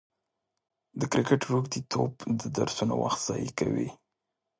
[0.99, 3.89] د کرکټ روږديتوب د درسونو وخت ضايع کوي.